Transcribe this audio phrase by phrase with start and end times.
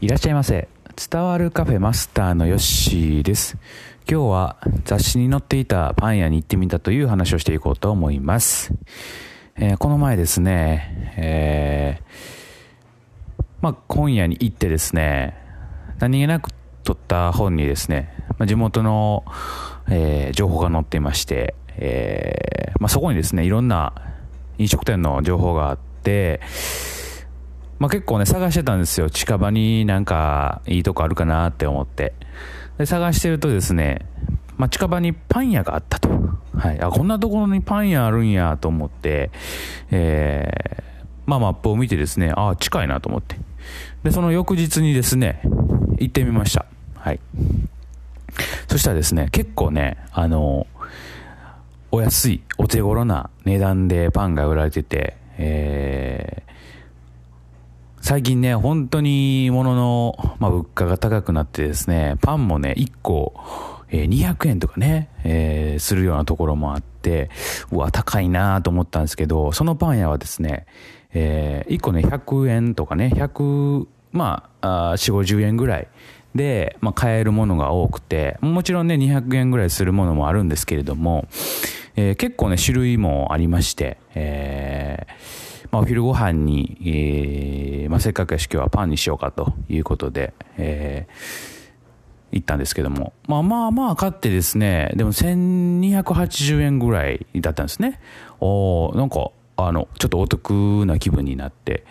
[0.00, 0.68] いらっしゃいませ。
[1.10, 3.58] 伝わるカフェマスターのヨッシーです。
[4.08, 8.72] 今日は雑誌に載っていたパン屋に行ってみたという話をしていこうと思います。
[9.56, 12.04] えーこの前ですね、えー
[13.60, 15.34] まあ、今夜に行ってですね、
[15.98, 16.52] 何気なく
[16.84, 19.24] 撮った本にですね、まあ、地元の、
[19.90, 23.94] えー情報が載っていまして、えまあ、そこにですね、いろんな
[24.58, 26.40] 飲食店の情報があって、
[27.78, 29.08] まあ、結構ね、探してたんですよ。
[29.08, 32.12] 近場になんかいいとこあるかなって思って。
[32.76, 34.04] で、探してるとですね、
[34.56, 36.08] まあ、近場にパン屋があったと。
[36.56, 36.80] はい。
[36.80, 39.30] あ、こんなところにパン屋あるんやと思って、
[39.92, 40.82] えー、
[41.26, 43.36] まあ、マップを見てですね、あ、近いなと思って。
[44.02, 45.40] で、その翌日にですね、
[45.98, 46.66] 行ってみました。
[46.96, 47.20] はい。
[48.66, 50.66] そしたらですね、結構ね、あの、
[51.92, 56.47] お安い、お手頃な値段でパンが売られてて、えー
[58.08, 63.34] 最近ね、本当に物の、まあ、物価が高くなってですね、パンもね、1個、
[63.90, 67.28] えー200円とかね、えーするようなところもあって、
[67.70, 70.64] うわ、高いなと思ったんですけど、そのパン屋はですね、
[71.12, 75.88] え1個ね、100円とかね、100、まあ、あ4、50円ぐらい
[76.34, 81.28] で、まあ、買えるものが多くて、もちろんね、200円ぐらいするものもあるんですけれども、
[81.94, 91.58] えー結構ね、種類もありまして、えーまあ、お昼ご飯に、えーまあ、せっかくやし今日はパンにしようかということで、えー
[92.30, 98.00] 行ったんですけども、まあまあまあ買ってですね、でも1280円ぐらいだったんですね。
[98.40, 101.84] おなんか、あの、ちょっとお得な気分になって。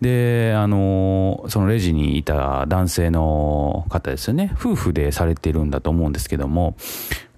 [0.00, 4.52] で、あの、そのレジにいた男性の方ですよね。
[4.54, 6.76] 夫婦でされてるんだと思うんですけども、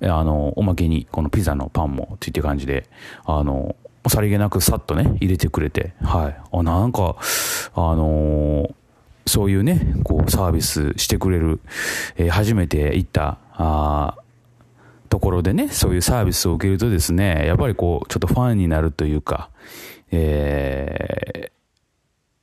[0.03, 2.91] あの、おまけにこのピザのパンもついてる感じで、
[3.25, 3.77] あの、
[4.09, 6.37] さりげなくさっとね、入れてくれて、はい。
[6.53, 7.17] あ、なんか、
[7.75, 8.75] あのー
[9.27, 11.61] そういうね、こう、サービスしてくれる、
[12.17, 14.17] えー初めて行った、あ
[15.09, 19.51] ところでね、そういうサービスを受けるとですね、やっぱりこう、ちょっとファンになるというか、
[20.11, 21.51] えー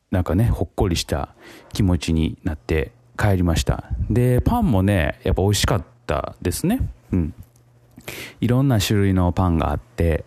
[0.10, 1.36] なんかね、ほっこりした
[1.74, 3.84] 気持ちになって帰りました。
[4.10, 6.88] で、パンもね、やっぱ美味しかったですね。
[7.12, 7.34] うん。
[8.40, 10.24] いろんな種類のパンがあって、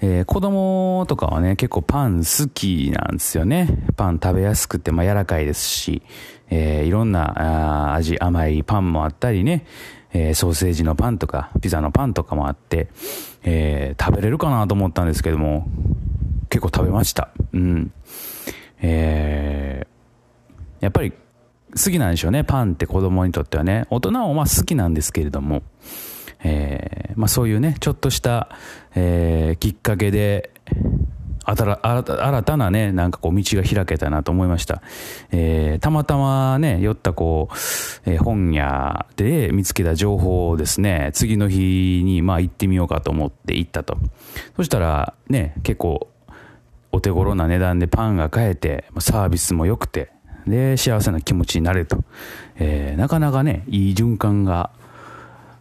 [0.00, 3.68] えー子供とかはね、結構パン好きなんですよね。
[3.96, 6.02] パン食べやすくて、まあ、柔らかいですし、
[6.50, 9.66] えーいろんな味、甘いパンもあったりね、
[10.12, 12.88] えーソーセージのパンとか、ピザのパンとかもあって、
[13.42, 15.66] えー食べれるかなと思ったんですけども、
[16.48, 17.30] 結構食べました。
[17.52, 17.92] うん。
[18.80, 19.88] えー
[20.80, 22.44] やっぱり好きなんでしょうね。
[22.44, 23.86] パンって子供にとってはね。
[23.90, 25.62] 大人もまあ好きなんですけれども、
[26.44, 28.48] えまあそういうね、ちょっとした、
[28.94, 30.52] えーきっかけで、
[31.44, 34.82] 新た新たなね、なんかこう道が開けたなと思いました。
[35.32, 37.54] えーたまたまね、寄ったこう、
[38.08, 43.98] えー本屋で見つけた情報をですね、次の日にまあ行ってみようかと思って行ったと。
[44.54, 46.08] そしたらね、結構
[46.92, 50.12] お手頃な値段でパンが買えて、サービスも良くて、
[50.46, 52.04] で、幸せな気持ちになれると。
[52.60, 54.70] えーなかなかね、いい循環が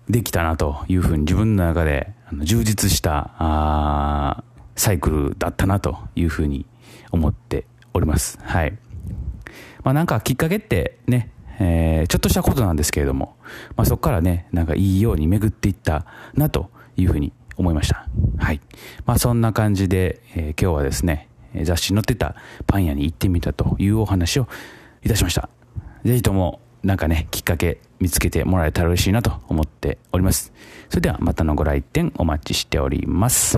[0.09, 2.13] できたなというふうに自分の中で
[2.43, 4.43] 充実したあ
[4.75, 6.65] サイクルだったなというふうに
[7.11, 8.39] 思っております。
[8.41, 8.77] はい。
[9.83, 13.35] まあなんかきっかけってね、えーちょっとしたことなんですけれども、
[13.75, 18.07] まあそこからね、なんかいいように巡っていったなというふうに思いました。
[18.37, 18.61] はい。
[19.05, 21.27] まあそんな感じで、えー今日はですね、
[21.63, 22.35] 雑誌に載ってた
[22.67, 24.47] パン屋に行ってみたというお話を
[25.03, 25.49] いたしました。
[26.05, 30.53] ぜひともなんかね、きっかけ見つけてもらえたら嬉しいなと思っております。
[30.89, 33.57] それではまたのご来店お待ちしております。